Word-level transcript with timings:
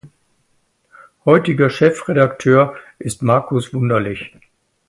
Heutiger 1.25 1.69
Chefredakteur 1.69 2.75
ist 2.97 3.21
Markus 3.21 3.71
Wunderlich. 3.71 4.35